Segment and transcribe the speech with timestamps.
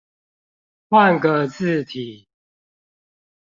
[0.89, 2.27] 換個字體